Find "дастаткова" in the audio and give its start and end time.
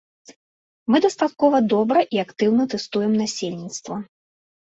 1.05-1.57